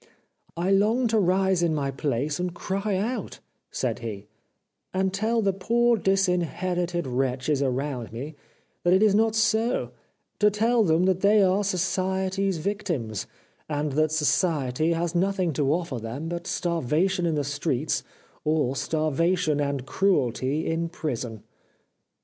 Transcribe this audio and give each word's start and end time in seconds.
''I 0.57 0.71
long 0.71 1.07
to 1.09 1.19
rise 1.19 1.61
in 1.61 1.75
my 1.75 1.91
place, 1.91 2.39
and 2.39 2.55
cry 2.55 2.95
out," 2.95 3.39
said 3.69 3.99
he,'' 3.99 4.25
and 4.95 5.13
tell 5.13 5.43
the 5.43 5.53
poor, 5.53 5.95
disinherited 5.95 7.05
wretches 7.05 7.61
around 7.61 8.11
me 8.11 8.33
that 8.81 8.93
it 8.95 9.03
is 9.03 9.13
not 9.13 9.35
so; 9.35 9.91
to 10.39 10.49
tell 10.49 10.83
them 10.83 11.03
that 11.03 11.19
they 11.19 11.43
are 11.43 11.63
society's 11.63 12.57
391 12.57 13.07
The 13.07 13.13
Life 13.13 13.23
of 13.23 13.23
Oscar 13.27 13.69
Wilde 13.77 13.83
victims, 13.91 13.97
and 13.99 14.03
that 14.09 14.11
society 14.11 14.93
has 14.93 15.13
nothing 15.13 15.53
to 15.53 15.71
offer 15.71 15.99
them 15.99 16.29
but 16.29 16.47
starvation 16.47 17.27
in 17.27 17.35
the 17.35 17.43
streets, 17.43 18.03
or 18.43 18.75
starvation 18.75 19.59
and 19.59 19.85
cruelty 19.85 20.65
in 20.65 20.89
prison 20.89 21.43